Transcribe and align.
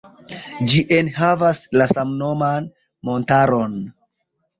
Ĝi 0.69 0.79
enhavas 0.95 1.59
la 1.81 1.87
samnoman 1.91 2.71
montaron. 3.11 3.77